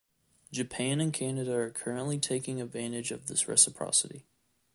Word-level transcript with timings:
Japan 0.51 0.99
and 0.99 1.13
Canada 1.13 1.53
are 1.55 1.69
currently 1.69 2.17
taking 2.17 2.59
advantage 2.59 3.11
of 3.11 3.27
this 3.27 3.47
reciprocity. 3.47 4.25